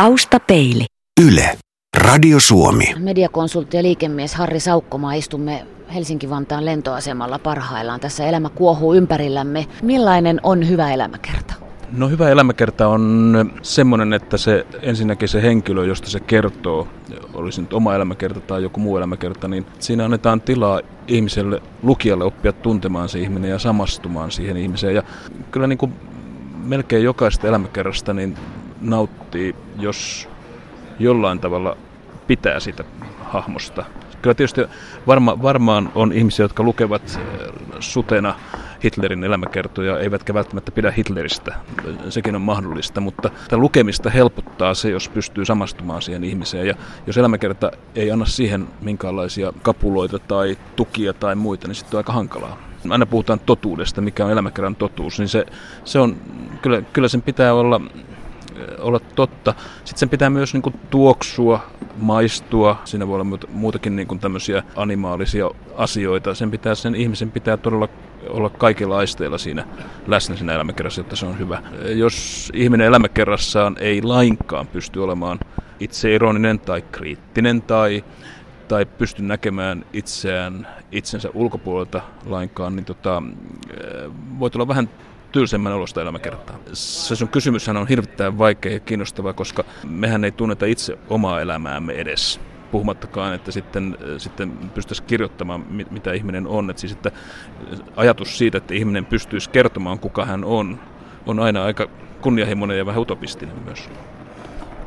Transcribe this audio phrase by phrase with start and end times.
[0.00, 0.84] Taustapeili.
[1.26, 1.58] Yle.
[1.96, 2.94] Radio Suomi.
[2.98, 8.00] Mediakonsultti ja liikemies Harri Saukkomaa istumme Helsinki-Vantaan lentoasemalla parhaillaan.
[8.00, 9.66] Tässä elämä kuohuu ympärillämme.
[9.82, 11.54] Millainen on hyvä elämäkerta?
[11.92, 16.88] No hyvä elämäkerta on semmoinen, että se ensinnäkin se henkilö, josta se kertoo,
[17.34, 22.52] olisi nyt oma elämäkerta tai joku muu elämäkerta, niin siinä annetaan tilaa ihmiselle, lukijalle oppia
[22.52, 24.94] tuntemaan se ihminen ja samastumaan siihen ihmiseen.
[24.94, 25.02] Ja
[25.50, 25.92] kyllä niin kuin
[26.64, 28.36] melkein jokaista elämäkerrasta niin
[28.80, 30.28] nauttii, jos
[30.98, 31.76] jollain tavalla
[32.26, 32.84] pitää sitä
[33.20, 33.84] hahmosta.
[34.22, 34.60] Kyllä tietysti
[35.06, 37.20] varma, varmaan on ihmisiä, jotka lukevat
[37.80, 38.34] sutena
[38.84, 41.54] Hitlerin elämäkertoja, eivätkä välttämättä pidä Hitleristä.
[42.08, 46.66] Sekin on mahdollista, mutta tämä lukemista helpottaa se, jos pystyy samastumaan siihen ihmiseen.
[46.66, 46.74] Ja
[47.06, 52.12] jos elämäkerta ei anna siihen minkäänlaisia kapuloita tai tukia tai muita, niin sitten on aika
[52.12, 52.56] hankalaa.
[52.90, 55.46] Aina puhutaan totuudesta, mikä on elämäkerran totuus, niin se,
[55.84, 56.16] se on,
[56.62, 57.80] kyllä, kyllä sen pitää olla
[58.78, 59.54] olla totta.
[59.76, 61.60] Sitten sen pitää myös niin kuin, tuoksua,
[61.96, 62.76] maistua.
[62.84, 66.34] Siinä voi olla muutakin niin kuin, tämmöisiä animaalisia asioita.
[66.34, 67.88] Sen, pitää, sen ihmisen pitää todella
[68.28, 69.66] olla kaikilla aisteilla siinä
[70.06, 71.62] läsnä siinä elämäkerrassa, että se on hyvä.
[71.94, 75.38] Jos ihminen elämäkerrassaan ei lainkaan pysty olemaan
[75.80, 78.04] itseironinen tai kriittinen tai,
[78.68, 83.22] tai pysty näkemään itseään itsensä ulkopuolelta lainkaan, niin tota,
[84.38, 84.88] voi tulla vähän
[85.32, 86.58] tylsemmän olosta elämäkertaa.
[86.72, 91.92] Se sun kysymyshän on hirvittävän vaikea ja kiinnostava, koska mehän ei tunneta itse omaa elämäämme
[91.92, 96.70] edes puhumattakaan, että sitten, sitten pystyisi kirjoittamaan, mitä ihminen on.
[96.70, 97.10] Että siis, että
[97.96, 100.80] ajatus siitä, että ihminen pystyisi kertomaan, kuka hän on,
[101.26, 101.88] on aina aika
[102.20, 103.88] kunnianhimoinen ja vähän utopistinen myös.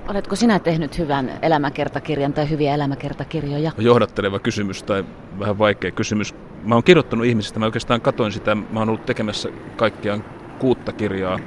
[0.07, 3.71] Oletko sinä tehnyt hyvän elämäkertakirjan tai hyviä elämäkertakirjoja?
[3.77, 5.05] Johdatteleva kysymys tai
[5.39, 6.35] vähän vaikea kysymys.
[6.63, 10.25] Mä oon kirjoittanut ihmisistä, mä oikeastaan katoin sitä, mä oon ollut tekemässä kaikkiaan
[10.59, 11.39] kuutta kirjaa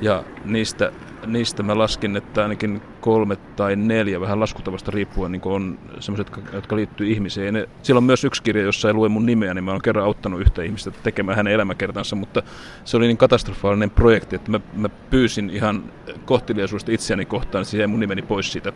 [0.00, 0.92] ja niistä
[1.26, 6.56] niistä mä laskin, että ainakin kolme tai neljä, vähän laskutavasta riippuen, niin on sellaiset, jotka,
[6.56, 7.68] jotka liittyy ihmiseen.
[7.82, 10.40] Siellä on myös yksi kirja, jossa ei lue mun nimeä, niin mä oon kerran auttanut
[10.40, 12.42] yhtä ihmistä tekemään hänen elämäkertansa, mutta
[12.84, 15.84] se oli niin katastrofaalinen projekti, että mä, mä pyysin ihan
[16.24, 18.72] kohteliaisuudesta itseäni kohtaan, että se jäi mun nimeni pois siitä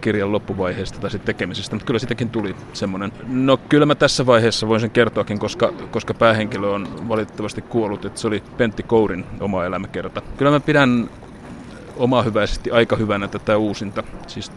[0.00, 3.12] kirjan loppuvaiheesta tai sitten tekemisestä, mutta kyllä sitäkin tuli semmoinen.
[3.28, 8.20] No kyllä mä tässä vaiheessa voin sen kertoakin, koska, koska päähenkilö on valitettavasti kuollut, että
[8.20, 10.22] se oli Pentti Kourin oma elämäkerta.
[10.36, 11.10] Kyllä mä pidän
[12.24, 14.54] hyväisesti aika hyvänä tätä uusinta, siis äh,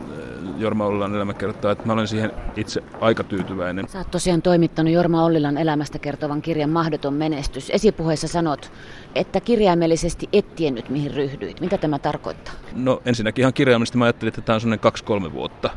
[0.57, 3.87] Jorma Ollilan elämäkertaa, että mä olen siihen itse aika tyytyväinen.
[3.87, 7.69] Sä oot tosiaan toimittanut Jorma Ollilan elämästä kertovan kirjan Mahdoton menestys.
[7.69, 8.71] Esipuheessa sanot,
[9.15, 11.61] että kirjaimellisesti et tiennyt mihin ryhdyit.
[11.61, 12.53] Mitä tämä tarkoittaa?
[12.73, 15.69] No ensinnäkin ihan kirjaimellisesti mä ajattelin, että tämä on sellainen kaksi-kolme vuotta,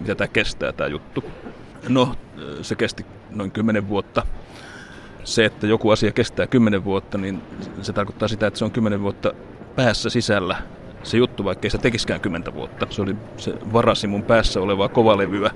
[0.00, 1.24] mitä tämä kestää tämä juttu.
[1.88, 2.14] No
[2.62, 4.26] se kesti noin kymmenen vuotta
[5.24, 7.42] se, että joku asia kestää kymmenen vuotta, niin
[7.82, 9.32] se tarkoittaa sitä, että se on kymmenen vuotta
[9.76, 10.56] päässä sisällä
[11.04, 12.86] se juttu, vaikka ei se tekiskään kymmentä vuotta.
[12.90, 15.50] Se, oli, se varasi mun päässä olevaa kovalevyä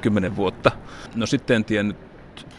[0.00, 0.70] kymmenen vuotta.
[1.14, 2.11] No sitten en tiennyt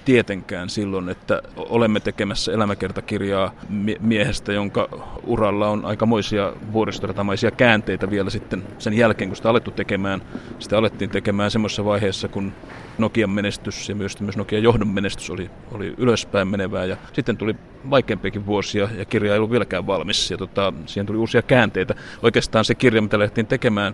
[0.05, 3.55] tietenkään silloin, että olemme tekemässä elämäkertakirjaa
[3.99, 4.89] miehestä, jonka
[5.23, 10.21] uralla on aikamoisia vuoristoratamaisia käänteitä vielä sitten sen jälkeen, kun sitä alettu tekemään.
[10.59, 12.53] Sitä alettiin tekemään semmoisessa vaiheessa, kun
[12.97, 16.85] Nokian menestys ja myös, myös Nokian johdon menestys oli, oli ylöspäin menevää.
[16.85, 17.55] Ja sitten tuli
[17.89, 20.31] vaikeampiakin vuosia ja kirja ei ollut vieläkään valmis.
[20.31, 21.95] Ja tota, siihen tuli uusia käänteitä.
[22.23, 23.93] Oikeastaan se kirja, mitä lähdettiin tekemään,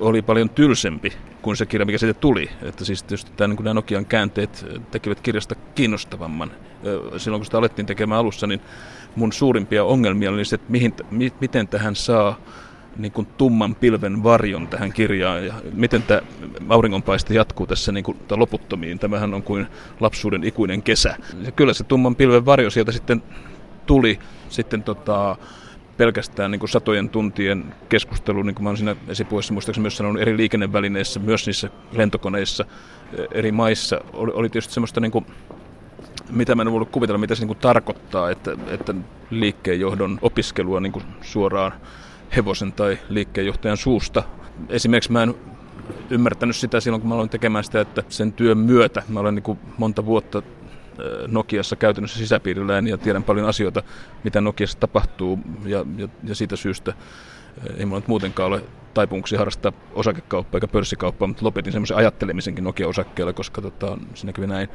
[0.00, 1.12] oli paljon tylsempi
[1.42, 2.50] kuin se kirja, mikä siitä tuli.
[2.62, 6.50] Että siis tietysti tämä, niin nämä Nokian käänteet tekivät kirjasta kiinnostavamman.
[7.16, 8.60] Silloin kun sitä alettiin tekemään alussa, niin
[9.16, 12.38] mun suurimpia ongelmia oli se, että mihin, mi, miten tähän saa
[12.96, 16.20] niin kuin tumman pilven varjon tähän kirjaan ja miten tämä
[16.68, 18.98] auringonpaiste jatkuu tässä niin kuin, loputtomiin.
[18.98, 19.66] Tämähän on kuin
[20.00, 21.16] lapsuuden ikuinen kesä.
[21.42, 23.22] Ja kyllä se tumman pilven varjo sieltä sitten
[23.86, 24.18] tuli
[24.48, 25.36] sitten tota,
[25.96, 30.22] pelkästään niin kuin satojen tuntien keskustelu, niin kuin mä olen siinä esipuheessa muistaakseni myös sanonut,
[30.22, 32.64] eri liikennevälineissä, myös niissä lentokoneissa
[33.32, 35.26] eri maissa, oli, oli tietysti semmoista niin kuin,
[36.30, 38.94] mitä mä en voinut kuvitella, mitä se niin kuin tarkoittaa, että, että
[39.30, 41.72] liikkeenjohdon opiskelua niin kuin suoraan
[42.36, 44.22] hevosen tai liikkeenjohtajan suusta.
[44.68, 45.34] Esimerkiksi mä en
[46.10, 49.42] ymmärtänyt sitä silloin, kun mä aloin tekemään sitä, että sen työn myötä, mä olen niin
[49.42, 50.42] kuin monta vuotta
[51.26, 53.82] Nokiassa käytännössä sisäpiirillään ja tiedän paljon asioita,
[54.24, 56.94] mitä Nokiassa tapahtuu ja, ja, ja siitä syystä
[57.76, 58.62] ei mulla nyt muutenkaan ole
[58.94, 64.68] taipumuksia harrastaa osakekauppaa eikä pörssikauppaa, mutta lopetin semmoisen ajattelemisenkin Nokia-osakkeella, koska tota, siinä kävi näin.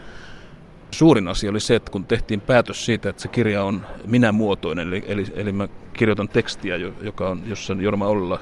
[0.91, 5.03] Suurin asia oli se, että kun tehtiin päätös siitä, että se kirja on minä-muotoinen, eli,
[5.07, 8.39] eli, eli mä kirjoitan tekstiä, joka on, jossa Jorma Ollila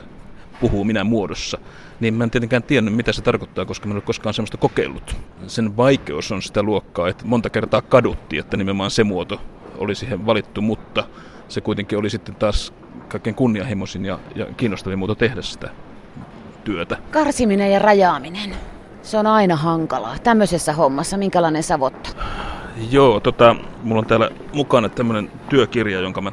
[0.61, 1.57] puhuu minä muodossa,
[1.99, 5.15] niin mä en tietenkään tiennyt, mitä se tarkoittaa, koska mä en ole koskaan sellaista kokeillut.
[5.47, 9.41] Sen vaikeus on sitä luokkaa, että monta kertaa kadutti, että nimenomaan se muoto
[9.77, 11.03] oli siihen valittu, mutta
[11.49, 12.73] se kuitenkin oli sitten taas
[13.07, 15.69] kaikkein kunnianhimoisin ja, ja kiinnostavin muoto tehdä sitä.
[16.63, 16.97] työtä.
[17.11, 18.55] Karsiminen ja rajaaminen.
[19.01, 20.15] Se on aina hankalaa.
[20.23, 22.09] Tämmöisessä hommassa, minkälainen savotta?
[22.91, 26.31] Joo, tota, mulla on täällä mukana tämmöinen työkirja, jonka mä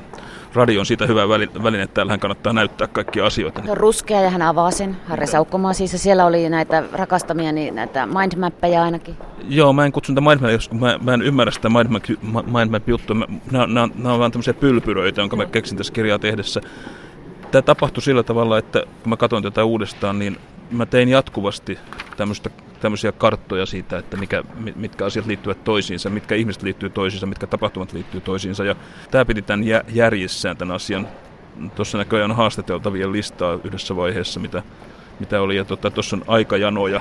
[0.54, 3.62] radio on siitä hyvä väline, että täällähän kannattaa näyttää kaikkia asioita.
[3.64, 4.96] Se on ruskea ja hän avaa sen.
[5.08, 9.16] Harri Saukkomaa siis, ja siellä oli näitä rakastamia, niin näitä mindmappeja ainakin.
[9.48, 11.68] Joo, mä en kutsu niitä mindmappeja, koska mä, mä en ymmärrä sitä
[12.46, 13.16] mindmap-juttua.
[13.50, 16.60] Nämä on vaan tämmöisiä pylpyröitä, jonka mä keksin tässä kirjaa tehdessä.
[17.50, 20.36] Tämä tapahtui sillä tavalla, että kun mä katsoin tätä uudestaan, niin
[20.70, 21.78] mä tein jatkuvasti
[22.16, 22.50] tämmöistä
[22.80, 24.44] tämmöisiä karttoja siitä, että mikä,
[24.76, 28.64] mitkä asiat liittyvät toisiinsa, mitkä ihmiset liittyy toisiinsa, mitkä tapahtumat liittyy toisiinsa.
[28.64, 28.76] Ja
[29.10, 31.08] tämä piti tämän järjissään tämän asian.
[31.74, 34.62] Tuossa näköjään on haastateltavien listaa yhdessä vaiheessa, mitä,
[35.20, 35.56] mitä oli.
[35.56, 37.00] Ja tuossa tota, on aikajanoja.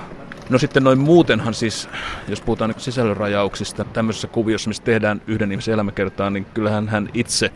[0.49, 1.89] No sitten noin muutenhan siis,
[2.27, 7.51] jos puhutaan sisällönrajauksista, tämmöisessä kuviossa, missä tehdään yhden ihmisen elämäkertaa, niin kyllähän hän itse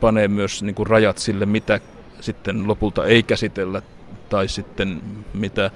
[0.00, 1.80] panee myös niin kuin rajat sille, mitä
[2.20, 3.82] sitten lopulta ei käsitellä
[4.28, 5.02] tai sitten
[5.34, 5.70] mitä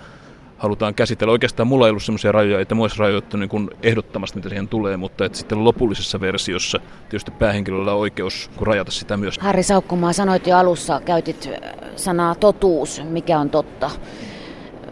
[0.63, 1.33] halutaan käsitellä.
[1.33, 4.69] Oikeastaan mulla ei ollut sellaisia rajoja, että mua olisi rajoittu niin kuin ehdottomasti, mitä siihen
[4.69, 9.39] tulee, mutta että sitten lopullisessa versiossa tietysti päähenkilöllä on oikeus rajata sitä myös.
[9.39, 11.51] Harri Saukkomaa, sanoit jo alussa, käytit
[11.97, 13.91] sanaa totuus, mikä on totta.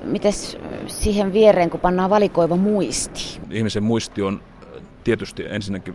[0.04, 3.40] Mites siihen viereen, kun pannaan valikoiva muisti?
[3.50, 4.40] Ihmisen muisti on
[5.04, 5.94] tietysti ensinnäkin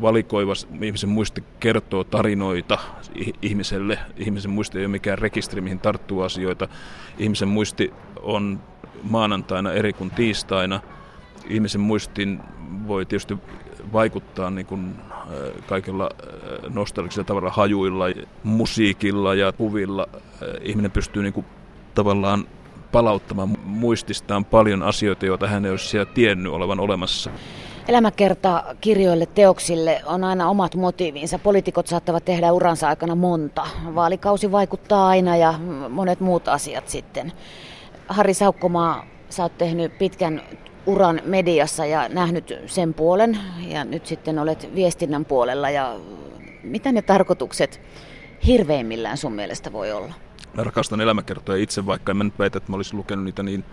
[0.00, 0.52] valikoiva,
[0.82, 2.78] ihmisen muisti kertoo tarinoita
[3.42, 3.98] ihmiselle.
[4.16, 6.68] Ihmisen muisti ei ole mikään rekisteri, mihin tarttuu asioita.
[7.18, 7.92] Ihmisen muisti
[8.22, 8.60] on
[9.02, 10.80] maanantaina eri kuin tiistaina.
[11.48, 12.40] Ihmisen muistiin
[12.86, 13.38] voi tietysti
[13.92, 14.94] vaikuttaa niin kuin
[15.66, 16.10] kaikilla
[16.68, 18.04] nostalgisilla tavalla hajuilla,
[18.42, 20.08] musiikilla ja kuvilla.
[20.60, 21.46] Ihminen pystyy niin kuin
[21.94, 22.46] tavallaan
[22.92, 27.30] palauttamaan muististaan paljon asioita, joita hän ei olisi siellä tiennyt olevan olemassa.
[27.88, 31.38] Elämäkerta kirjoille, teoksille on aina omat motiivinsa.
[31.38, 33.66] Poliitikot saattavat tehdä uransa aikana monta.
[33.94, 35.54] Vaalikausi vaikuttaa aina ja
[35.88, 37.32] monet muut asiat sitten.
[38.12, 40.42] Harri Saukkomaa, sä oot tehnyt pitkän
[40.86, 43.38] uran mediassa ja nähnyt sen puolen
[43.68, 45.96] ja nyt sitten olet viestinnän puolella ja
[46.62, 47.80] mitä ne tarkoitukset
[48.46, 50.14] hirveimmillään sun mielestä voi olla?
[50.54, 53.64] Mä rakastan elämäkertoja itse, vaikka en mä nyt väitä, että mä olisin lukenut niitä niin,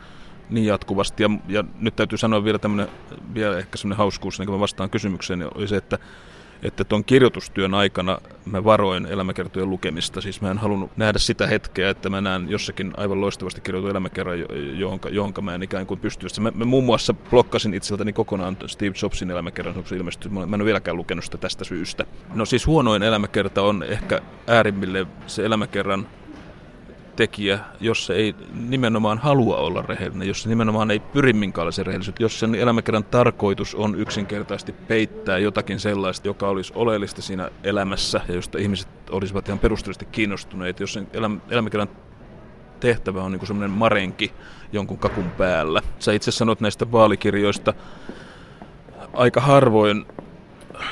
[0.50, 1.24] niin jatkuvasti.
[1.24, 2.88] Ja, ja nyt täytyy sanoa vielä tämmöinen,
[3.33, 6.00] vielä ehkä semmoinen hauskuus, niin kun mä vastaan kysymykseen, niin oli se, että
[6.63, 10.21] että tuon kirjoitustyön aikana mä varoin elämäkertojen lukemista.
[10.21, 14.39] Siis mä en halunnut nähdä sitä hetkeä, että mä näen jossakin aivan loistavasti kirjoitun elämäkerran,
[14.79, 16.27] johon, johon mä en ikään kuin pysty.
[16.39, 20.31] Mä, mä muun muassa blokkasin itseltäni kokonaan Steve Jobsin elämäkerran, se ilmestyi.
[20.31, 22.06] Mä en ole vieläkään lukenut sitä tästä syystä.
[22.33, 26.07] No siis huonoin elämäkerta on ehkä äärimmille se elämäkerran
[27.19, 32.25] tekijä, jos se ei nimenomaan halua olla rehellinen, jos se nimenomaan ei pyri minkäänlaiseen rehellisyyteen,
[32.25, 38.36] jos sen elämäkerran tarkoitus on yksinkertaisesti peittää jotakin sellaista, joka olisi oleellista siinä elämässä ja
[38.36, 41.07] josta ihmiset olisivat ihan perusteellisesti kiinnostuneet, jos sen
[41.50, 41.89] elämäkerran
[42.80, 44.31] tehtävä on niin semmoinen marenki
[44.71, 45.81] jonkun kakun päällä.
[46.00, 47.74] Sä itse sanot näistä vaalikirjoista,
[49.13, 50.06] aika harvoin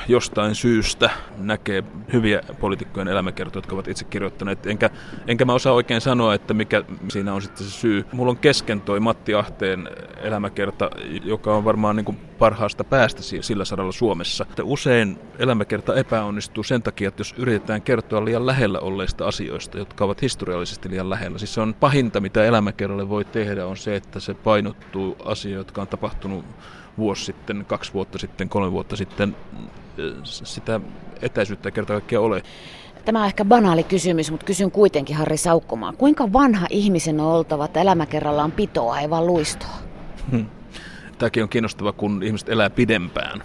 [0.08, 4.68] jostain syystä näkee hyviä poliitikkojen elämäkertoja, jotka ovat itse kirjoittaneet.
[4.68, 4.90] Enkä,
[5.28, 8.06] enkä mä osaa oikein sanoa, että mikä siinä on sitten se syy.
[8.12, 9.90] Mulla on kesken toi Matti Ahteen
[10.22, 10.90] elämäkerta,
[11.24, 14.46] joka on varmaan niin kuin parhaasta päästä sillä saralla Suomessa.
[14.50, 20.06] Että usein elämäkerta epäonnistuu sen takia, että jos yritetään kertoa liian lähellä olleista asioista, jotka
[20.06, 21.38] ovat historiallisesti liian lähellä.
[21.38, 25.82] Siis se on pahinta, mitä elämäkerralle voi tehdä, on se, että se painottuu asioihin, jotka
[25.82, 26.46] on tapahtunut
[26.98, 29.36] vuosi sitten, kaksi vuotta sitten, kolme vuotta sitten,
[30.24, 30.80] sitä
[31.22, 32.44] etäisyyttä kerta kaikkiaan ole.
[33.06, 35.98] Tämä on ehkä banaali kysymys, mutta kysyn kuitenkin Harri Saukkomaan.
[35.98, 39.78] Kuinka vanha ihmisen on oltava, että elämäkerrallaan pitoa, ei vaan luistoa?
[40.32, 40.46] Hmm.
[41.18, 43.42] Tämäkin on kiinnostava, kun ihmiset elää pidempään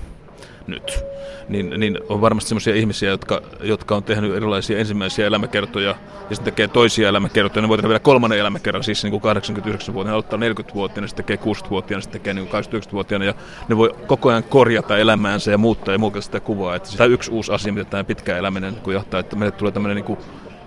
[0.68, 1.04] nyt,
[1.48, 5.94] niin, niin on varmasti sellaisia ihmisiä, jotka, jotka on tehnyt erilaisia ensimmäisiä elämäkertoja
[6.30, 7.62] ja sitten tekee toisia elämäkertoja.
[7.62, 12.02] Ne voi tehdä vielä kolmannen elämäkerran, siis niin kuin 89-vuotiaana, aloittaa 40-vuotiaana, sitten tekee 60-vuotiaana,
[12.02, 13.34] sitten tekee niin 89-vuotiaana ja
[13.68, 16.76] ne voi koko ajan korjata elämäänsä ja muuttaa ja muokata sitä kuvaa.
[16.76, 20.04] Että tämä yksi uusi asia, mitä tämä pitkä eläminen kun johtaa, että meille tulee tämmöinen
[20.04, 20.18] niin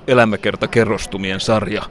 [0.07, 1.83] elämäkerta kerrostumien sarja,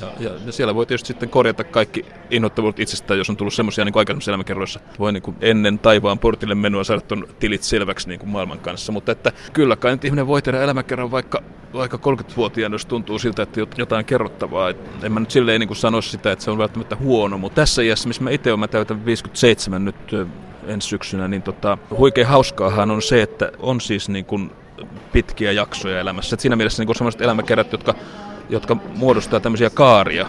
[0.00, 3.98] ja, ja, siellä voi tietysti sitten korjata kaikki innoittavuudet itsestään, jos on tullut semmoisia niin
[3.98, 4.80] aikaisemmissa elämäkerroissa.
[4.98, 8.92] Voi niin kuin ennen taivaan portille menua saada tuon tilit selväksi niin kuin maailman kanssa.
[8.92, 13.42] Mutta että kyllä kai nyt ihminen voi tehdä elämäkerran vaikka, vaikka 30-vuotiaana, jos tuntuu siltä,
[13.42, 14.68] että jotain kerrottavaa.
[14.68, 17.56] Et en mä nyt silleen niin kuin sano sitä, että se on välttämättä huono, mutta
[17.56, 19.96] tässä iässä, missä mä itse olen, mä täytän 57 nyt
[20.66, 24.50] ensi syksynä, niin tota, huikein hauskaahan on se, että on siis niin kuin
[25.12, 26.34] pitkiä jaksoja elämässä.
[26.36, 27.94] Et siinä mielessä niin sellaiset elämäkerrat, jotka
[28.52, 30.26] jotka muodostaa tämmöisiä kaaria,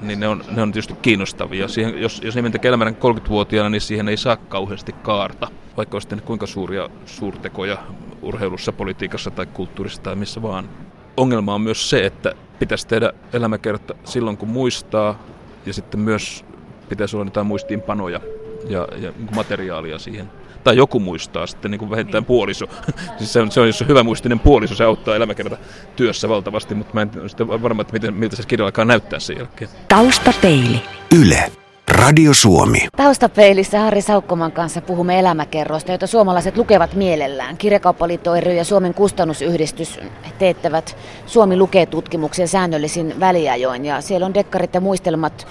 [0.00, 1.68] niin ne on, ne on tietysti kiinnostavia.
[1.68, 6.08] Siihen, jos, jos ihminen tekee elämän 30-vuotiaana, niin siihen ei saa kauheasti kaarta, vaikka olisi
[6.24, 7.78] kuinka suuria suurtekoja
[8.22, 10.68] urheilussa, politiikassa tai kulttuurissa tai missä vaan.
[11.16, 15.22] Ongelma on myös se, että pitäisi tehdä elämäkerta silloin, kun muistaa
[15.66, 16.44] ja sitten myös
[16.88, 18.20] pitäisi olla jotain muistiinpanoja
[18.68, 20.30] ja, ja materiaalia siihen
[20.66, 22.26] tai joku muistaa sitten niin kuin vähintään niin.
[22.26, 22.66] puoliso.
[23.18, 25.56] siis se on, se on, jos on hyvä muistinen puoliso, se auttaa elämäkerta
[25.96, 29.36] työssä valtavasti, mutta mä en sitten varma, että miten, miltä se kirja alkaa näyttää sen
[29.36, 29.70] jälkeen.
[29.88, 30.82] Taustapeili.
[31.20, 31.52] Yle.
[31.88, 32.88] Radio Suomi.
[32.96, 37.56] Taustapeilissä Harri Saukkoman kanssa puhumme elämäkerroista, joita suomalaiset lukevat mielellään.
[37.56, 40.00] Kirjakauppaliitto ry ja Suomen kustannusyhdistys
[40.38, 40.96] teettävät
[41.26, 45.46] Suomi lukee tutkimuksen säännöllisin väliajoin ja siellä on dekkarit ja muistelmat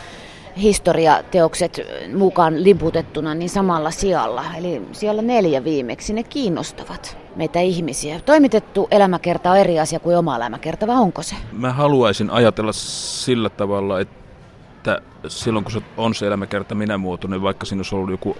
[0.57, 1.81] historiateokset
[2.17, 4.43] mukaan limputettuna niin samalla sijalla.
[4.57, 8.19] Eli siellä neljä viimeksi, ne kiinnostavat meitä ihmisiä.
[8.19, 11.35] Toimitettu elämäkerta on eri asia kuin oma elämäkerta, vai onko se?
[11.51, 17.65] Mä haluaisin ajatella sillä tavalla, että silloin kun se on se elämäkerta minä muotoinen, vaikka
[17.65, 18.37] siinä olisi ollut joku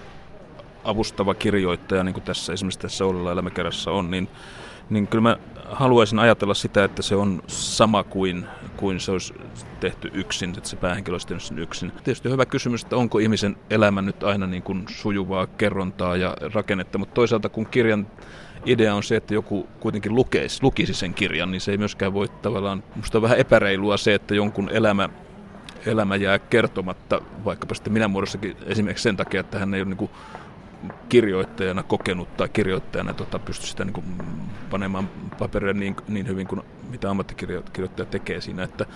[0.84, 4.28] avustava kirjoittaja, niin kuin tässä esimerkiksi tässä Ollella elämäkerrassa on, niin,
[4.90, 5.36] niin kyllä mä
[5.70, 8.46] haluaisin ajatella sitä, että se on sama kuin,
[8.76, 9.34] kuin se olisi
[9.80, 11.92] tehty yksin, että se päähenkilö olisi tehnyt sen yksin.
[12.04, 16.98] Tietysti hyvä kysymys, että onko ihmisen elämä nyt aina niin kuin sujuvaa kerrontaa ja rakennetta,
[16.98, 18.06] mutta toisaalta kun kirjan
[18.66, 22.28] idea on se, että joku kuitenkin lukeisi, lukisi sen kirjan, niin se ei myöskään voi
[22.42, 25.08] tavallaan, musta on vähän epäreilua se, että jonkun elämä
[25.86, 29.96] elämä jää kertomatta, vaikkapa sitten minä muodossakin esimerkiksi sen takia, että hän ei ole niin
[29.96, 30.10] kuin
[31.08, 34.06] kirjoittajana kokenut tai kirjoittajana tota, pysty sitä niin kuin
[34.70, 38.62] panemaan paperille niin, niin hyvin kuin mitä ammattikirjoittaja tekee siinä.
[38.62, 38.86] Että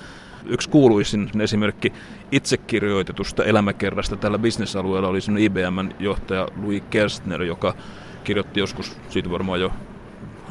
[0.46, 1.92] yksi kuuluisin esimerkki
[2.32, 7.74] itse kirjoitetusta elämäkerrasta tällä bisnesalueella oli sinun IBMn johtaja Louis Kerstner, joka
[8.24, 9.72] kirjoitti joskus, siitä varmaan jo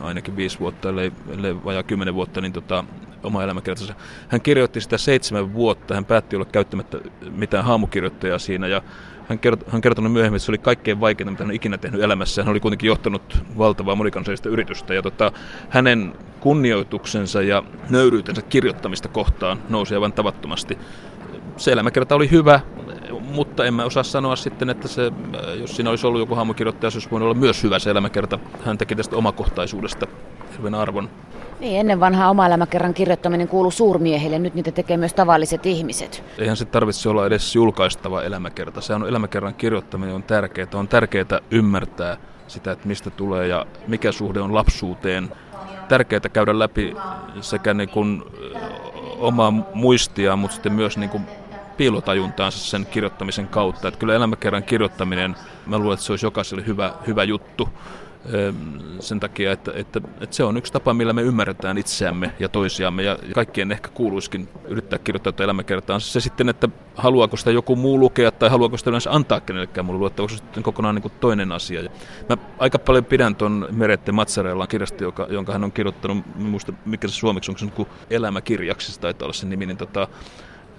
[0.01, 2.83] ainakin viisi vuotta, ellei, ellei vajaa kymmenen vuotta, niin tota,
[3.23, 3.93] oma elämäkertansa.
[4.27, 6.97] Hän kirjoitti sitä seitsemän vuotta, hän päätti olla käyttämättä
[7.31, 8.81] mitään haamukirjoittajaa siinä ja
[9.29, 12.43] hän, kert, hän kertonut myöhemmin, että se oli kaikkein vaikeinta, mitä hän ikinä tehnyt elämässä.
[12.43, 15.31] Hän oli kuitenkin johtanut valtavaa monikansallista yritystä ja tota,
[15.69, 20.77] hänen kunnioituksensa ja nöyryytensä kirjoittamista kohtaan nousi aivan tavattomasti.
[21.57, 22.59] Se elämäkerta oli hyvä,
[23.21, 25.11] mutta en mä osaa sanoa sitten, että se,
[25.59, 28.39] jos siinä olisi ollut joku haamukirjoittaja, se olisi voinut olla myös hyvä se elämäkerta.
[28.65, 30.07] Hän teki tästä omakohtaisuudesta
[30.51, 31.09] hirveän arvon.
[31.59, 36.23] Niin, ennen vanhaa oma elämäkerran kirjoittaminen kuuluu suurmiehille, nyt niitä tekee myös tavalliset ihmiset.
[36.37, 38.81] Eihän se tarvitse olla edes julkaistava elämäkerta.
[38.81, 40.67] Se on elämäkerran kirjoittaminen on tärkeää.
[40.73, 45.31] On tärkeää ymmärtää sitä, että mistä tulee ja mikä suhde on lapsuuteen.
[45.87, 46.95] Tärkeää käydä läpi
[47.41, 48.23] sekä niin kuin
[49.19, 51.23] omaa muistia, mutta sitten myös niin kuin
[51.77, 53.87] piilotajuntaansa sen kirjoittamisen kautta.
[53.87, 55.35] Että kyllä elämäkerran kirjoittaminen,
[55.65, 57.69] mä luulen, että se olisi jokaiselle hyvä, hyvä juttu
[58.99, 63.03] sen takia, että, että, että se on yksi tapa, millä me ymmärretään itseämme ja toisiamme
[63.03, 66.01] ja kaikkien ehkä kuuluisikin yrittää kirjoittaa tuota elämäkertaan.
[66.01, 69.99] Se sitten, että haluaako sitä joku muu lukea tai haluaako sitä yleensä antaa kenellekään muulle
[69.99, 71.81] luottaa, onko se sitten kokonaan niin kuin toinen asia.
[72.29, 77.07] Mä aika paljon pidän tuon Merette Matsarellan kirjasta, joka, jonka hän on kirjoittanut, muista mikä
[77.07, 80.07] se suomeksi on, se on elämäkirjaksi, taitaa olla se nimi, niin tota,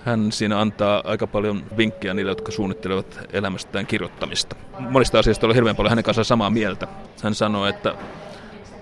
[0.04, 4.56] hän siinä antaa aika paljon vinkkejä niille, jotka suunnittelevat elämästään kirjoittamista.
[4.78, 6.86] Monista asioista on hirveän paljon hänen kanssaan samaa mieltä.
[7.22, 7.94] Hän sanoo, että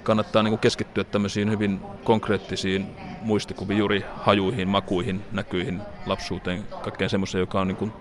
[0.02, 2.86] kannattaa niin keskittyä tämmöisiin hyvin konkreettisiin
[3.22, 7.92] muistikuviin, juuri hajuihin, makuihin, näkyihin, lapsuuteen, kaikkeen semmoiseen, joka on niin kuin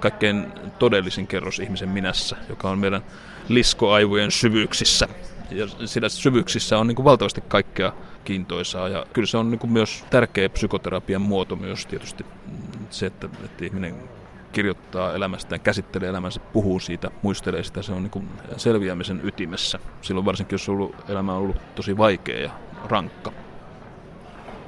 [0.00, 0.46] kaikkein
[0.78, 3.02] todellisin kerros ihmisen minässä, joka on meidän
[3.48, 5.08] liskoaivojen syvyyksissä.
[5.50, 7.92] Ja siinä syvyyksissä on niin kuin valtavasti kaikkea
[8.24, 12.26] kiintoisaa ja kyllä se on niin kuin myös tärkeä psykoterapian muoto myös tietysti
[12.90, 13.94] se, että, että ihminen
[14.52, 19.78] kirjoittaa elämästään, käsittelee elämänsä, puhuu siitä, muistelee sitä, se on niin selviämisen ytimessä.
[20.02, 22.50] Silloin varsinkin, jos ollut, elämä on ollut tosi vaikea ja
[22.84, 23.32] rankka.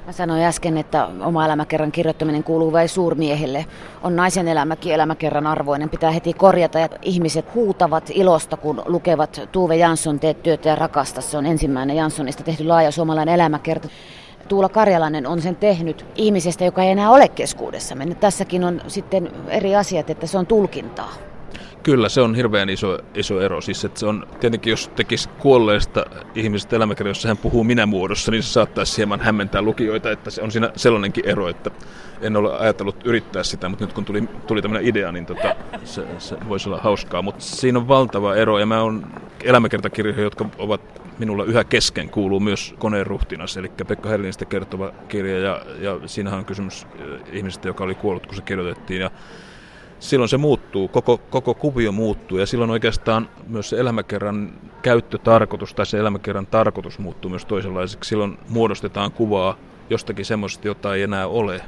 [0.05, 3.65] Mä sanoin äsken, että oma elämäkerran kirjoittaminen kuuluu vain suurmiehille.
[4.03, 5.89] On naisen elämäkin elämäkerran arvoinen.
[5.89, 11.21] Pitää heti korjata ja ihmiset huutavat ilosta, kun lukevat Tuve Jansson Teet työtä ja rakasta.
[11.21, 13.87] Se on ensimmäinen Janssonista tehty laaja suomalainen elämäkerta.
[14.47, 18.15] Tuula Karjalainen on sen tehnyt ihmisestä, joka ei enää ole keskuudessamme.
[18.15, 21.13] Tässäkin on sitten eri asiat, että se on tulkintaa.
[21.85, 23.61] Kyllä, se on hirveän iso, iso ero.
[23.61, 28.43] Siis, että se on, tietenkin jos tekisi kuolleesta ihmisestä elämäkerran, jossa hän puhuu minä-muodossa, niin
[28.43, 31.71] se saattaisi hieman hämmentää lukijoita, että se on siinä sellainenkin ero, että
[32.21, 36.05] en ole ajatellut yrittää sitä, mutta nyt kun tuli, tuli tämmöinen idea, niin tota, se,
[36.17, 37.21] se voisi olla hauskaa.
[37.21, 39.07] Mutta siinä on valtava ero, ja mä oon
[39.43, 40.81] elämäkertakirjoja, jotka ovat
[41.19, 46.39] minulla yhä kesken, kuuluu myös koneen ruhtinas, eli Pekka Herlinistä kertova kirja, ja, ja siinähän
[46.39, 46.87] on kysymys
[47.31, 49.11] ihmisestä, joka oli kuollut, kun se kirjoitettiin, ja
[49.99, 55.85] silloin se muuttuu, koko, koko kuvio muuttuu ja silloin oikeastaan myös se elämäkerran käyttötarkoitus tai
[55.85, 58.07] se elämäkerran tarkoitus muuttuu myös toisenlaiseksi.
[58.07, 59.57] Silloin muodostetaan kuvaa
[59.89, 61.61] jostakin semmoista, jota ei enää ole.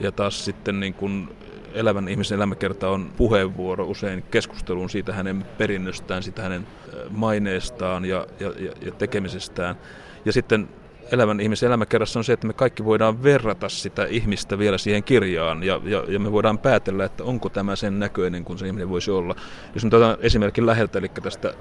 [0.00, 1.28] Ja taas sitten niin kuin
[1.74, 6.66] elävän ihmisen elämäkerta on puheenvuoro usein keskusteluun siitä hänen perinnöstään, siitä hänen
[7.10, 9.76] maineestaan ja, ja, ja tekemisestään.
[10.24, 10.68] Ja sitten
[11.12, 15.62] elävän ihmisen elämäkerrassa on se, että me kaikki voidaan verrata sitä ihmistä vielä siihen kirjaan
[15.62, 19.10] ja, ja, ja me voidaan päätellä, että onko tämä sen näköinen kuin se ihminen voisi
[19.10, 19.34] olla.
[19.74, 21.54] Jos me otetaan esimerkin läheltä, eli tästä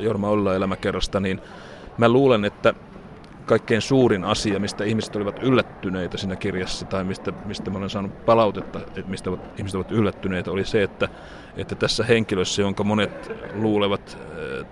[0.00, 1.40] Jorma Olla elämäkerrasta, niin
[1.98, 2.74] mä luulen, että
[3.46, 8.24] kaikkein suurin asia, mistä ihmiset olivat yllättyneitä siinä kirjassa tai mistä, mistä mä olen saanut
[8.24, 11.08] palautetta, että mistä ihmiset ovat yllättyneitä, oli se, että,
[11.56, 14.18] että tässä henkilössä, jonka monet luulevat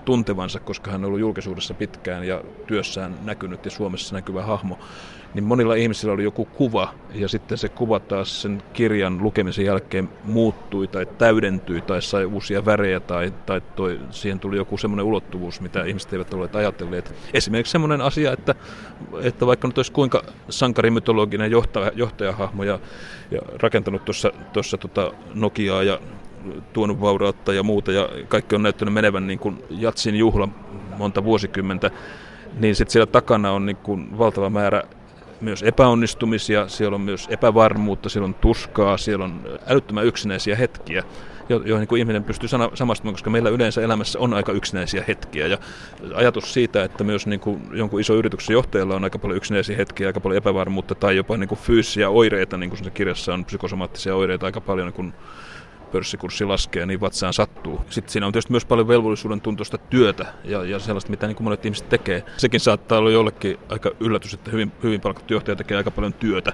[0.04, 4.78] tuntevansa, koska hän on ollut julkisuudessa pitkään ja työssään näkynyt ja Suomessa näkyvä hahmo,
[5.34, 10.08] niin monilla ihmisillä oli joku kuva ja sitten se kuva taas sen kirjan lukemisen jälkeen
[10.24, 15.60] muuttui tai täydentyi tai sai uusia värejä tai, tai toi, siihen tuli joku semmoinen ulottuvuus,
[15.60, 17.14] mitä ihmiset eivät ole ajatelleet.
[17.34, 18.54] Esimerkiksi semmoinen asia, että,
[19.22, 22.78] että vaikka nyt olisi kuinka sankarimytologinen johtaja, johtajahahmo ja,
[23.30, 24.04] ja rakentanut
[24.52, 26.00] tuossa tota Nokiaa ja
[26.72, 30.48] tuonut vaurautta ja muuta ja kaikki on näyttänyt menevän niin kuin Jatsin juhla
[30.98, 31.90] monta vuosikymmentä,
[32.60, 34.82] niin sitten siellä takana on niin kuin valtava määrä
[35.40, 41.02] myös epäonnistumisia, siellä on myös epävarmuutta, siellä on tuskaa, siellä on älyttömän yksinäisiä hetkiä,
[41.48, 45.46] joihin niin kuin ihminen pystyy samastumaan, koska meillä yleensä elämässä on aika yksinäisiä hetkiä.
[45.46, 45.58] Ja
[46.14, 50.06] ajatus siitä, että myös niin kuin jonkun iso yrityksen johtajalla on aika paljon yksinäisiä hetkiä,
[50.06, 54.46] aika paljon epävarmuutta tai jopa niin kuin fyysisiä oireita, niin kuin kirjassa on psykosomaattisia oireita
[54.46, 55.14] aika paljon, niin kuin
[55.92, 57.80] pörssikurssi laskee, niin vatsaan sattuu.
[57.90, 61.44] Sitten siinä on tietysti myös paljon velvollisuuden tuntoista työtä ja, ja sellaista, mitä niin kuin
[61.44, 62.24] monet ihmiset tekee.
[62.36, 66.52] Sekin saattaa olla jollekin aika yllätys, että hyvin, hyvin palkattu johtaja tekee aika paljon työtä.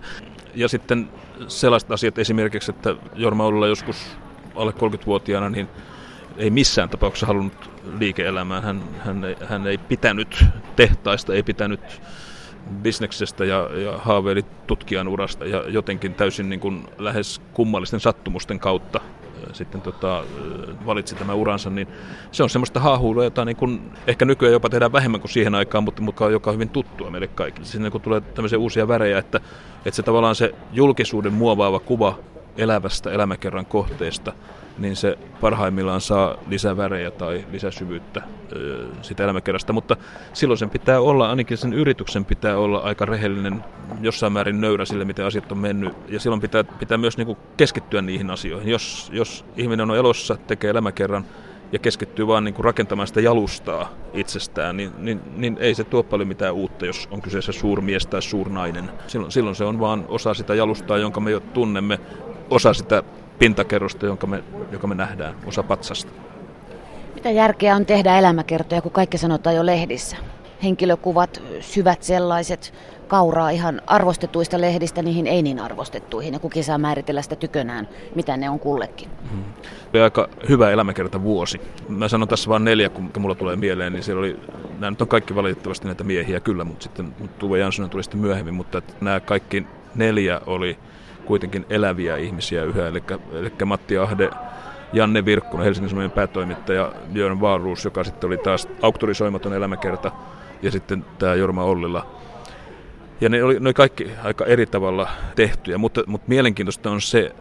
[0.54, 1.08] Ja sitten
[1.48, 4.16] sellaiset asiat esimerkiksi, että Jorma Ollila joskus
[4.54, 5.68] alle 30-vuotiaana, niin
[6.36, 8.62] ei missään tapauksessa halunnut liike-elämään.
[8.62, 10.44] Hän, hän, ei, hän ei pitänyt
[10.76, 12.00] tehtaista, ei pitänyt
[12.82, 19.00] bisneksestä ja, ja haaveili tutkijan urasta ja jotenkin täysin niin kuin lähes kummallisten sattumusten kautta
[19.54, 20.24] sitten tota,
[20.86, 21.88] valitsi tämän uransa, niin
[22.32, 25.84] se on semmoista haahuilua, jota niin kun, ehkä nykyään jopa tehdään vähemmän kuin siihen aikaan,
[25.84, 27.66] mutta mukaan joka on hyvin tuttua meille kaikille.
[27.66, 29.40] Siinä kun tulee tämmöisiä uusia värejä, että,
[29.84, 32.18] että se tavallaan se julkisuuden muovaava kuva
[32.56, 34.32] elävästä elämäkerran kohteesta,
[34.78, 38.22] niin se parhaimmillaan saa lisävärejä tai lisäsyvyyttä
[39.02, 39.96] sitä elämäkerrasta, mutta
[40.32, 43.64] silloin sen pitää olla, ainakin sen yrityksen pitää olla aika rehellinen,
[44.00, 48.02] jossain määrin nöyrä sille, miten asiat on mennyt, ja silloin pitää, pitää myös niin keskittyä
[48.02, 48.70] niihin asioihin.
[48.70, 51.24] Jos, jos ihminen on elossa, tekee elämäkerran,
[51.72, 56.28] ja keskittyy vaan niin rakentamaan sitä jalustaa itsestään, niin, niin, niin ei se tuo paljon
[56.28, 58.90] mitään uutta, jos on kyseessä suurmies tai suurnainen.
[59.06, 62.00] Silloin, silloin se on vaan osa sitä jalustaa, jonka me jo tunnemme,
[62.50, 63.02] osa sitä
[63.42, 66.12] pintakerrosta, jonka me, joka me nähdään, osa patsasta.
[67.14, 70.16] Mitä järkeä on tehdä elämäkertoja, kun kaikki sanotaan jo lehdissä?
[70.62, 72.74] Henkilökuvat, syvät sellaiset,
[73.08, 78.36] kauraa ihan arvostetuista lehdistä niihin ei niin arvostettuihin, ja kukin saa määritellä sitä tykönään, mitä
[78.36, 79.08] ne on kullekin.
[79.30, 79.44] Hmm.
[79.94, 81.60] Oli aika hyvä elämäkerta vuosi.
[81.88, 84.40] Mä sanon tässä vain neljä, kun mulla tulee mieleen, niin siellä oli,
[84.78, 88.54] nämä nyt on kaikki valitettavasti näitä miehiä kyllä, mutta sitten Tuve Janssonen tuli sitten myöhemmin,
[88.54, 90.78] mutta että nämä kaikki neljä oli
[91.32, 94.30] kuitenkin eläviä ihmisiä yhä, eli, eli Matti Ahde,
[94.92, 100.12] Janne Virkkunen, Helsingin Sanomien päätoimittaja, Björn Vaaruus, joka sitten oli taas auktorisoimaton elämäkerta,
[100.62, 102.06] ja sitten tämä Jorma Ollila.
[103.20, 107.34] Ja ne oli ne kaikki aika eri tavalla tehtyjä, mutta, mutta mielenkiintoista on se,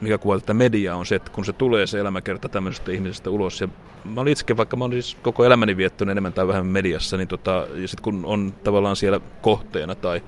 [0.00, 3.60] mikä kuvaa tätä mediaa, on se, että kun se tulee se elämäkerta tämmöisestä ihmisestä ulos,
[3.60, 3.68] ja
[4.04, 7.28] mä olin itsekin, vaikka mä olin siis koko elämäni viettänyt enemmän tai vähemmän mediassa, niin
[7.28, 10.22] tota, ja sitten kun on tavallaan siellä kohteena tai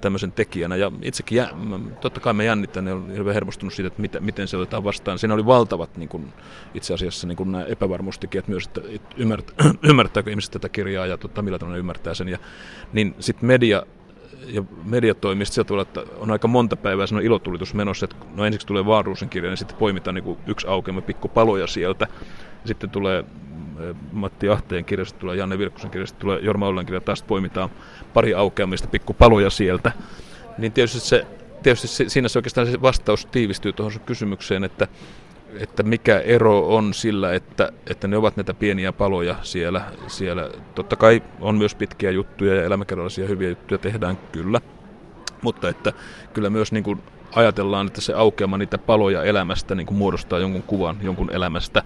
[0.00, 1.48] tämmöisen tekijänä, ja itsekin, jä,
[2.00, 5.18] totta kai mä jännittän, ja olen hirveän hermostunut siitä, että miten, miten se otetaan vastaan.
[5.18, 6.28] Siinä oli valtavat niin kun,
[6.74, 8.80] itse asiassa niin kun nämä epävarmuustekijät myös, että
[9.16, 12.28] ymmärtää, ymmärtääkö ihmiset tätä kirjaa ja tota, millä tavalla ne ymmärtää sen.
[12.28, 12.38] Ja,
[12.92, 13.82] niin sitten media
[14.46, 18.66] ja mediatoimista sillä tavalla, että on aika monta päivää sellainen ilotulitus menossa, että no ensiksi
[18.66, 22.06] tulee Vaaruusen kirja, niin sitten poimitaan niin yksi aukeama pikku paloja sieltä.
[22.64, 26.86] Sitten tulee eh, Matti Ahteen kirja, sitten tulee Janne Virkkusen kirja, sitten tulee Jorma Ollen
[26.86, 27.70] kirja, taas poimitaan
[28.14, 29.92] pari aukeamista pikku paloja sieltä.
[30.58, 31.26] Niin tietysti, se,
[31.62, 34.88] tietysti siinä se oikeastaan se vastaus tiivistyy tuohon kysymykseen, että
[35.60, 40.50] että mikä ero on sillä, että, että ne ovat näitä pieniä paloja siellä, siellä.
[40.74, 44.60] Totta kai on myös pitkiä juttuja ja elämäkerrallisia hyviä juttuja tehdään kyllä,
[45.42, 45.92] mutta että
[46.32, 47.02] kyllä myös niin kuin
[47.34, 51.82] ajatellaan, että se aukeama niitä paloja elämästä niin kuin muodostaa jonkun kuvan jonkun elämästä.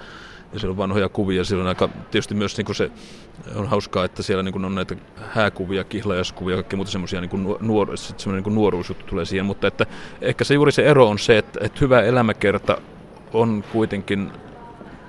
[0.53, 2.91] Ja siellä on vanhoja kuvia, siellä on aika, tietysti myös niin kuin se
[3.55, 7.59] on hauskaa, että siellä niin kuin on näitä hääkuvia, kihlajaiskuvia ja kaikki muuta semmoisia niin
[7.61, 7.89] nuor,
[8.27, 9.87] niin nuoruusjuttu tulee siihen, mutta että
[10.21, 12.79] ehkä se juuri se ero on se, että, että hyvä elämäkerta
[13.41, 14.33] on kuitenkin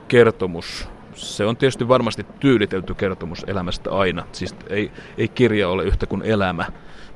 [0.07, 0.89] kertomus.
[1.13, 4.23] Se on tietysti varmasti tyylitelty kertomus elämästä aina.
[4.31, 6.65] Siis ei, ei kirja ole yhtä kuin elämä,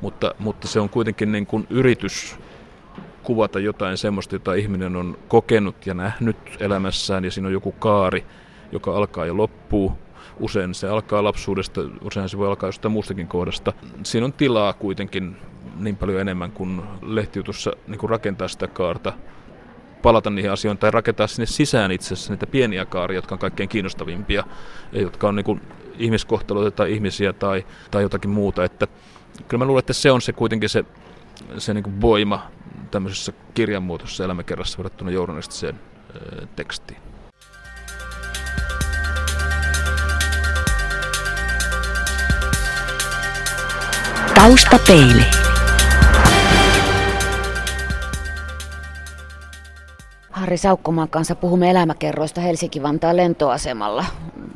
[0.02, 2.39] mutta, mutta se on kuitenkin niin kuin yritys
[3.24, 8.26] kuvata jotain semmoista, jota ihminen on kokenut ja nähnyt elämässään, ja siinä on joku kaari,
[8.71, 9.97] joka alkaa ja loppuu.
[10.39, 13.74] usein se alkaa lapsuudesta, usein se voi alkaa jostain muustakin kohdasta.
[14.04, 15.38] Siinä on tilaa kuitenkin
[15.80, 19.13] niin paljon enemmän kuin lehtijutussa niin rakentaa sitä kaarta
[20.01, 23.69] palata niihin asioihin tai rakentaa sinne sisään itse asiassa niitä pieniä kaaria, jotka on kaikkein
[23.69, 24.43] kiinnostavimpia
[24.91, 25.61] jotka on niin kuin
[25.97, 28.63] ihmiskohtaloita tai ihmisiä tai, tai jotakin muuta.
[28.63, 28.87] Että
[29.47, 30.85] kyllä mä luulen, että se on se kuitenkin se,
[31.57, 32.47] se niin voima
[32.91, 35.79] tämmöisessä kirjanmuotoisessa elämäkerrassa verrattuna journalistiseen
[36.55, 36.99] tekstiin.
[44.35, 45.50] Taustapeili.
[50.41, 54.06] Harri Saukkomaan kanssa puhumme elämäkerroista Helsinki-Vantaan lentoasemalla.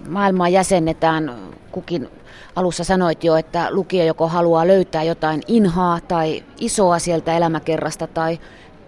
[0.10, 1.36] Maailmaa jäsennetään,
[1.72, 2.10] kukin
[2.56, 8.40] alussa sanoit jo, että lukija joko haluaa löytää jotain inhaa tai isoa sieltä elämäkerrasta tai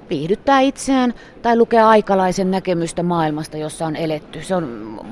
[0.10, 4.44] viihdyttää itseään tai lukea aikalaisen näkemystä maailmasta, jossa on eletty.
[4.44, 4.68] Se on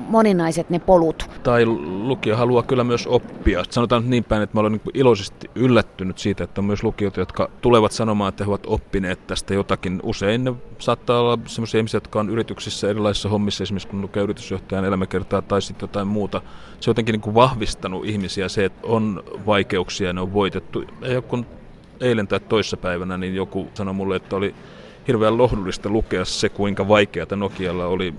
[0.08, 1.30] moninaiset ne polut.
[1.42, 3.64] Tai lukija haluaa kyllä myös oppia.
[3.70, 7.20] Sanotaan nyt niin päin, että mä olen niin iloisesti yllättynyt siitä, että on myös lukijoita,
[7.20, 10.00] jotka tulevat sanomaan, että he ovat oppineet tästä jotakin.
[10.02, 14.84] Usein ne saattaa olla sellaisia ihmisiä, jotka on yrityksissä erilaisissa hommissa, esimerkiksi kun lukee yritysjohtajan
[14.84, 16.42] elämäkertaa tai sitten jotain muuta.
[16.80, 20.84] Se on jotenkin niin kuin vahvistanut ihmisiä se, että on vaikeuksia ja ne on voitettu.
[21.00, 21.46] Ja kun
[22.00, 24.54] eilen tai toissapäivänä, niin joku sanoi mulle, että oli
[25.08, 28.14] hirveän lohdullista lukea se, kuinka vaikeata Nokialla oli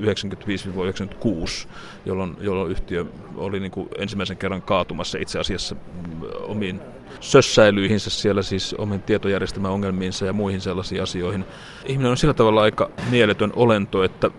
[0.00, 1.68] 95-96,
[2.06, 3.04] jolloin, jolloin yhtiö
[3.36, 6.80] oli niin kuin ensimmäisen kerran kaatumassa itse asiassa mm, omiin
[7.20, 11.44] sössäilyihinsä siellä siis omiin tietojärjestelmän ongelmiinsa ja muihin sellaisiin asioihin.
[11.86, 14.30] Ihminen on sillä tavalla aika mieletön olento, että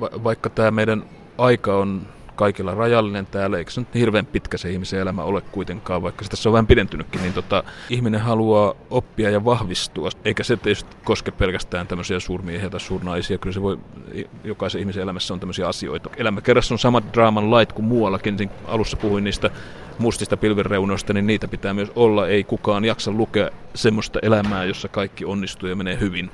[0.00, 1.04] vaikka tämä meidän
[1.38, 2.02] aika on
[2.42, 6.30] kaikilla rajallinen täällä, eikö se nyt hirveän pitkä se ihmisen elämä ole kuitenkaan, vaikka se
[6.30, 11.30] tässä on vähän pidentynytkin, niin tota, ihminen haluaa oppia ja vahvistua, eikä se tietysti koske
[11.30, 13.78] pelkästään tämmöisiä suurmiehiä tai suurnaisia, kyllä se voi,
[14.44, 16.10] jokaisen ihmisen elämässä on tämmöisiä asioita.
[16.16, 19.50] Elämäkerrassa on samat draaman lait kuin muuallakin, niin alussa puhuin niistä
[19.98, 25.24] mustista pilvenreunoista, niin niitä pitää myös olla, ei kukaan jaksa lukea semmoista elämää, jossa kaikki
[25.24, 26.30] onnistuu ja menee hyvin.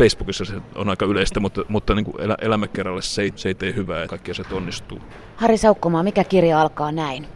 [0.00, 3.54] Facebookissa se on aika yleistä, mutta, mutta niin kuin elä, elämäkerralle se ei, se ei
[3.54, 4.98] tee hyvää ja kaikki asiat onnistuu.
[5.36, 7.26] Harri Saukkomaa, mikä kirja alkaa näin?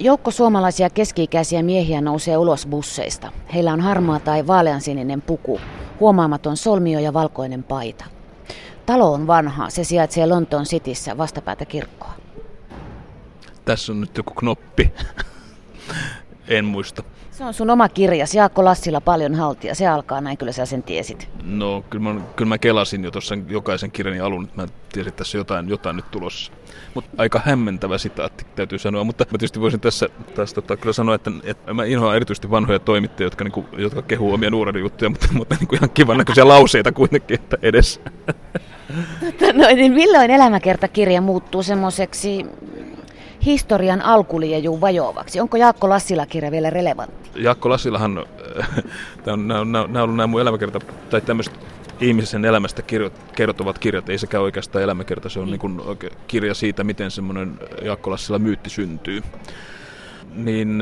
[0.00, 3.32] Joukko suomalaisia keski-ikäisiä miehiä nousee ulos busseista.
[3.54, 5.60] Heillä on harmaa tai vaaleansininen puku,
[6.00, 8.04] huomaamaton solmio ja valkoinen paita.
[8.86, 12.14] Talo on vanha, se sijaitsee Lontoon Cityssä vastapäätä kirkkoa.
[13.64, 14.92] Tässä on nyt joku knoppi.
[16.48, 17.02] en muista.
[17.30, 19.74] Se on sun oma kirjas, Jaakko Lassila paljon haltia.
[19.74, 21.28] Se alkaa näin, kyllä sä sen tiesit.
[21.44, 25.18] No, kyllä mä, kyllä mä kelasin jo tuossa jokaisen kirjani alun, että mä tiesin, että
[25.18, 26.52] tässä jotain, jotain nyt tulossa.
[26.94, 29.04] Mutta aika hämmentävä sitaatti, täytyy sanoa.
[29.04, 32.78] Mutta mä tietysti voisin tässä taas tota, kyllä sanoa, että, että mä inhoan erityisesti vanhoja
[32.78, 37.34] toimittajia, jotka, niinku, jotka kehuu omia nuoradijuttuja, mutta, mutta niinku ihan kivan näköisiä lauseita kuitenkin,
[37.34, 38.00] että edes.
[39.54, 42.46] no, niin milloin elämäkertakirja muuttuu semmoiseksi
[43.44, 45.40] historian alkuliejuun vajoavaksi?
[45.40, 47.30] Onko Jaakko Lassila-kirja vielä relevantti?
[47.42, 48.24] Jaakko Lassilahan,
[49.26, 50.80] nämä on, nämä on ollut nämä mun elämäkerta,
[51.10, 51.54] tai tämmöiset
[52.00, 55.80] ihmisen elämästä kirjo, kertovat kirjat, ei sekään oikeastaan elämäkerta, se on niin kuin
[56.26, 59.22] kirja siitä, miten semmoinen Jaakko Lassila myytti syntyy.
[60.34, 60.78] Niin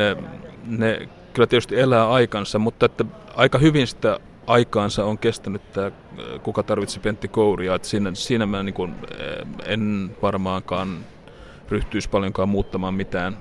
[0.67, 3.05] ne kyllä tietysti elää aikansa, mutta että
[3.37, 5.91] aika hyvin sitä aikaansa on kestänyt tämä
[6.43, 8.95] Kuka tarvitsi Pentti Kouria, että siinä, siinä mä niin kuin,
[9.67, 10.99] en varmaankaan
[11.69, 13.37] ryhtyisi paljonkaan muuttamaan mitään.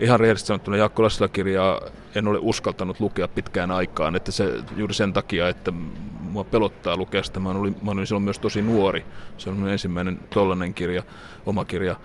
[0.00, 1.80] Ihan rehellisesti sanottuna Jaakko Lassila-kirjaa
[2.14, 5.72] en ole uskaltanut lukea pitkään aikaan, että se juuri sen takia, että
[6.20, 7.40] mua pelottaa lukea sitä.
[7.40, 9.04] Mä olin, mä olin silloin myös tosi nuori.
[9.38, 11.02] Se on ensimmäinen tollainen kirja,
[11.46, 11.96] oma kirja.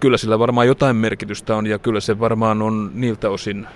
[0.00, 3.66] Kyllä sillä varmaan jotain merkitystä on ja kyllä se varmaan on niiltä osin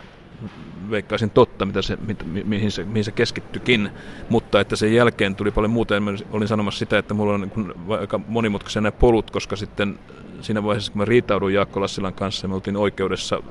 [0.90, 3.90] veikkaisin totta, mitä se, mi, mihin, se, mihin se keskittyikin,
[4.29, 5.95] mutta että sen jälkeen tuli paljon muuta.
[6.31, 9.99] Olin sanomassa sitä, että mulla on niin aika monimutkaisia nämä polut, koska sitten
[10.40, 13.42] siinä vaiheessa, kun mä riitauduin Jaakko Lassilan kanssa, me oltiin oikeudessa,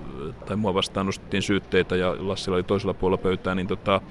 [0.46, 4.02] tai mua vastaan nostettiin syytteitä ja Lassila oli toisella puolella pöytää, niin tota,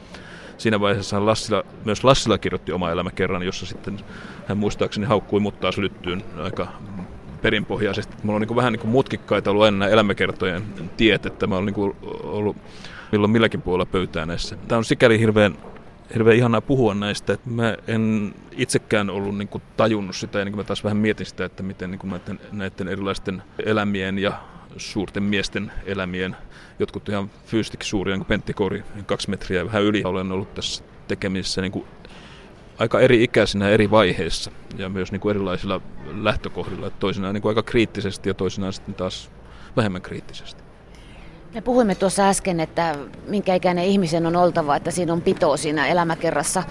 [0.58, 3.98] siinä vaiheessa Lassila, myös Lassila kirjoitti oma elämäkerran, jossa sitten
[4.46, 6.66] hän muistaakseni haukkui mut taas lyttyyn aika
[7.42, 8.16] perinpohjaisesti.
[8.22, 10.62] Mulla on niin kuin vähän niin kuin mutkikkaita ollut ennen elämäkertojen
[10.96, 12.56] tiet, että mä olen niin kuin ollut
[13.12, 14.56] milloin milläkin puolella pöytää näissä.
[14.56, 15.56] Tämä on sikäli hirveän
[16.14, 17.33] hirveän ihanaa puhua näistä.
[17.33, 21.27] Että mä en itsekään ollut niin kuin, tajunnut sitä, niin kuin mä taas vähän mietin
[21.27, 24.33] sitä, että miten niin kuin näiden, näiden erilaisten elämien ja
[24.77, 26.37] suurten miesten elämien,
[26.79, 30.85] jotkut ihan fyysisesti suuria, niin kuin Pentti Kori, kaksi metriä vähän yli, olen ollut tässä
[31.09, 31.85] tekemisissä niin kuin
[32.79, 35.81] aika eri ikäisinä eri vaiheissa ja myös niin kuin erilaisilla
[36.23, 39.31] lähtökohdilla, että toisinaan niin kuin aika kriittisesti ja toisinaan sitten taas
[39.77, 40.67] vähemmän kriittisesti.
[41.54, 45.87] Me puhuimme tuossa äsken, että minkä ikäinen ihmisen on oltava, että siinä on pito siinä
[45.87, 46.62] elämäkerrassa.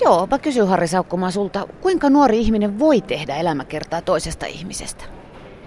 [0.00, 5.04] Joo, mä kysyn Harri Saukkomaa sulta, kuinka nuori ihminen voi tehdä elämäkertaa toisesta ihmisestä?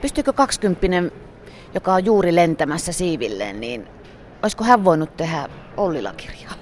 [0.02, 1.12] Pystyykö kaksikymppinen,
[1.74, 3.88] joka on juuri lentämässä siivilleen, niin
[4.44, 6.54] olisiko hän voinut tehdä Ollila-kirjaa?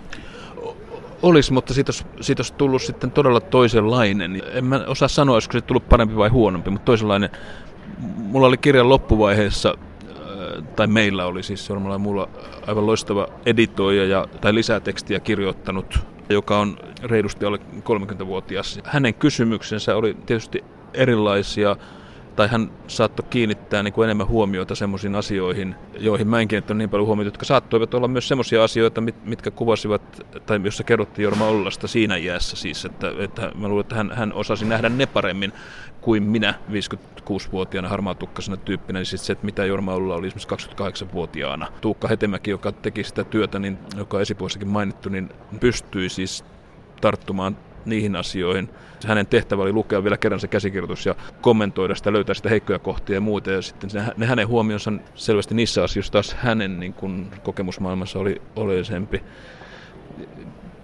[1.21, 4.41] Olisi, mutta siitä olisi, siitä olisi tullut sitten todella toisenlainen.
[4.53, 7.29] En mä osaa sanoa, olisiko se tullut parempi vai huonompi, mutta toisenlainen.
[8.17, 9.75] Mulla oli kirjan loppuvaiheessa,
[10.77, 12.29] tai meillä oli siis Sormalla mulla
[12.67, 18.79] aivan loistava editoija ja, tai lisätekstiä kirjoittanut, joka on reilusti alle 30-vuotias.
[18.83, 20.63] Hänen kysymyksensä oli tietysti
[20.93, 21.75] erilaisia
[22.37, 26.89] tai hän saattoi kiinnittää niin kuin enemmän huomiota semmoisiin asioihin, joihin mä en kiinnittänyt niin
[26.89, 30.01] paljon huomiota, jotka saattoivat olla myös semmoisia asioita, mitkä kuvasivat,
[30.45, 34.33] tai jossa kerrottiin Jorma Ollasta siinä iässä siis, että, että mä luulen, että hän, hän
[34.33, 35.53] osasi nähdä ne paremmin
[36.01, 41.67] kuin minä 56-vuotiaana harmaatukkasena tyyppinä, niin siis se, että mitä Jorma Olla oli esimerkiksi 28-vuotiaana.
[41.81, 46.45] Tuukka Hetemäki, joka teki sitä työtä, niin, joka on esipuolessakin mainittu, niin pystyi siis
[47.01, 47.57] tarttumaan
[47.89, 48.69] niihin asioihin.
[49.07, 53.15] Hänen tehtävä oli lukea vielä kerran se käsikirjoitus ja kommentoida sitä, löytää sitä heikkoja kohtia
[53.15, 53.51] ja muuta.
[53.51, 59.23] Ja sitten ne hänen huomionsa selvästi niissä asioissa taas hänen niin kuin, kokemusmaailmassa oli oleellisempi.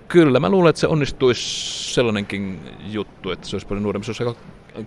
[0.07, 4.05] Kyllä, mä luulen, että se onnistuisi sellainenkin juttu, että se olisi paljon nuorempi.
[4.05, 4.39] Se olisi aika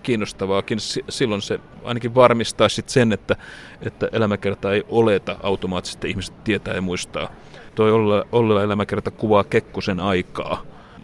[0.02, 0.79] kiinnostavaakin.
[1.09, 3.37] Silloin se ainakin varmistaa sit sen, että,
[3.81, 7.33] että elämäkerta ei oleta automaattisesti, ihmiset tietää ja muistaa.
[7.74, 7.92] Toi
[8.33, 10.62] Ollella elämäkerta kuvaa Kekkosen aikaa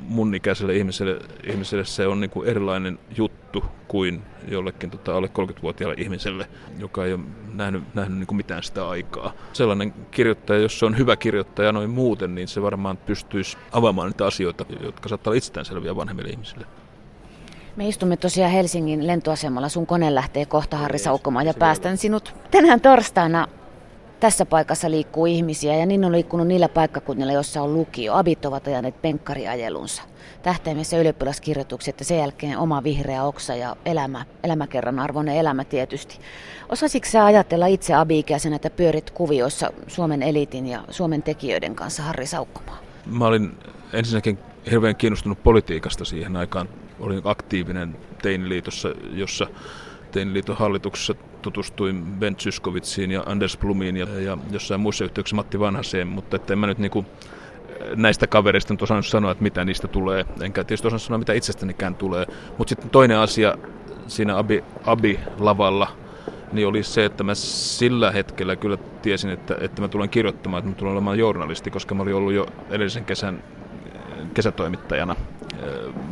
[0.08, 5.96] mun ikäiselle ihmiselle, ihmiselle se on niin kuin erilainen juttu kuin jollekin tota, alle 30-vuotiaalle
[5.98, 7.22] ihmiselle, joka ei ole
[7.54, 9.32] nähnyt, nähnyt niin kuin mitään sitä aikaa.
[9.52, 14.26] Sellainen kirjoittaja, jos se on hyvä kirjoittaja noin muuten, niin se varmaan pystyisi avaamaan niitä
[14.26, 16.66] asioita, jotka saattaa olla itsestäänselviä vanhemmille ihmisille.
[17.76, 19.68] Me istumme tosiaan Helsingin lentoasemalla.
[19.68, 23.48] Sun kone lähtee kohta Harri Saukkomaan ja päästän sinut tänään torstaina
[24.22, 28.14] tässä paikassa liikkuu ihmisiä ja niin on liikkunut niillä paikkakunnilla, joissa on lukio.
[28.14, 30.02] Abit ovat ajaneet penkkariajelunsa.
[30.42, 36.18] Tähtäimessä ylioppilaskirjoitukset ja sen jälkeen oma vihreä oksa ja elämä, elämäkerran arvoinen elämä tietysti.
[36.68, 42.26] Osasitko sä ajatella itse abi-ikäisenä, että pyörit kuvioissa Suomen elitin ja Suomen tekijöiden kanssa, Harri
[42.26, 42.78] Saukkomaa?
[43.06, 43.58] Mä olin
[43.92, 44.38] ensinnäkin
[44.70, 46.68] hirveän kiinnostunut politiikasta siihen aikaan.
[47.00, 49.46] Olin aktiivinen teiniliitossa, jossa
[50.12, 56.08] teiniliiton hallituksessa tutustuin Ben Zyskovitsiin ja Anders Blumiin ja, ja jossain muissa yhteyksissä Matti Vanhaseen,
[56.08, 57.06] mutta että en mä nyt niinku
[57.96, 60.26] näistä kavereista nyt osannut sanoa, että mitä niistä tulee.
[60.40, 62.26] Enkä tietysti osannut sanoa, mitä itsestänikään tulee.
[62.58, 63.58] Mutta sitten toinen asia
[64.06, 65.88] siinä Abi, Abi-lavalla
[66.52, 70.70] niin oli se, että mä sillä hetkellä kyllä tiesin, että, että mä tulen kirjoittamaan, että
[70.70, 73.42] mä tulen olemaan journalisti, koska mä olin ollut jo edellisen kesän
[74.34, 75.16] kesätoimittajana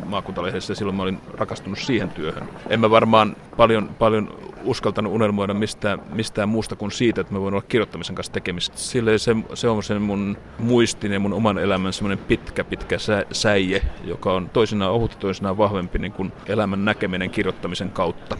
[0.05, 2.49] maakuntalehdessä ja silloin mä olin rakastunut siihen työhön.
[2.69, 7.53] En mä varmaan paljon, paljon uskaltanut unelmoida mistään, mistään muusta kuin siitä, että mä voin
[7.53, 8.77] olla kirjoittamisen kanssa tekemistä.
[8.77, 13.25] Sille se, se on sen mun muistin ja mun oman elämän semmoinen pitkä, pitkä sä,
[13.31, 18.37] säie, joka on toisinaan ohut toisinaan vahvempi niin kuin elämän näkeminen kirjoittamisen kautta.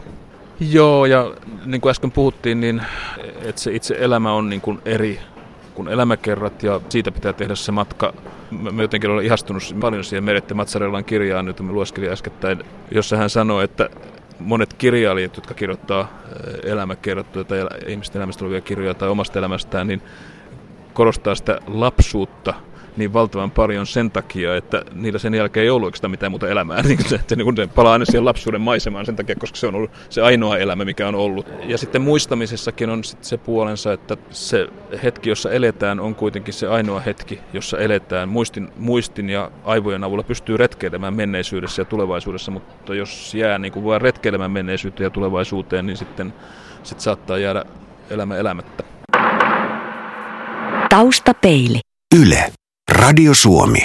[0.60, 1.34] Joo, ja
[1.66, 2.82] niin kuin äsken puhuttiin, niin
[3.44, 5.20] että se itse elämä on niin kuin eri
[5.74, 8.14] kuin elämäkerrat ja siitä pitää tehdä se matka.
[8.50, 13.30] Mä jotenkin olen ihastunut paljon siihen Merette Matsarellan kirjaan, jota mä lueskelin äskettäin, jossa hän
[13.30, 13.90] sanoi, että
[14.38, 20.02] monet kirjailijat, jotka kirjoittaa eh, elämäkertoja tai ihmisten elämästä olevia kirjoja tai omasta elämästään, niin
[20.92, 22.54] korostaa sitä lapsuutta–
[22.96, 26.82] niin valtavan paljon sen takia, että niillä sen jälkeen ei ollut oikeastaan mitään muuta elämää.
[26.92, 29.74] Niin se, että niin se palaa aina siihen lapsuuden maisemaan sen takia, koska se on
[29.74, 31.46] ollut se ainoa elämä, mikä on ollut.
[31.64, 34.68] Ja sitten muistamisessakin on sitten se puolensa, että se
[35.02, 38.28] hetki, jossa eletään, on kuitenkin se ainoa hetki, jossa eletään.
[38.28, 43.84] Muistin, muistin ja aivojen avulla pystyy retkeilemään menneisyydessä ja tulevaisuudessa, mutta jos jää niin kuin
[43.84, 46.34] vain retkeilemään menneisyyteen ja tulevaisuuteen, niin sitten
[46.82, 47.64] sit saattaa jäädä
[48.10, 48.84] elämä elämättä.
[50.88, 51.80] Taustapeili.
[52.20, 52.52] Yle.
[52.88, 53.80] Radio Suomi.